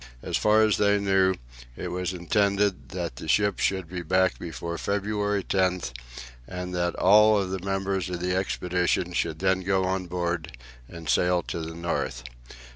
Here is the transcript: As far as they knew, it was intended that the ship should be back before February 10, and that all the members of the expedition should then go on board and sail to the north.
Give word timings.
As 0.23 0.35
far 0.35 0.63
as 0.63 0.77
they 0.77 0.97
knew, 0.97 1.35
it 1.77 1.89
was 1.89 2.11
intended 2.11 2.89
that 2.89 3.17
the 3.17 3.27
ship 3.27 3.59
should 3.59 3.87
be 3.87 4.01
back 4.01 4.39
before 4.39 4.75
February 4.79 5.43
10, 5.43 5.79
and 6.47 6.73
that 6.73 6.95
all 6.95 7.45
the 7.45 7.63
members 7.63 8.09
of 8.09 8.19
the 8.19 8.33
expedition 8.35 9.13
should 9.13 9.37
then 9.37 9.59
go 9.61 9.83
on 9.85 10.07
board 10.07 10.57
and 10.89 11.07
sail 11.07 11.43
to 11.43 11.59
the 11.59 11.75
north. 11.75 12.23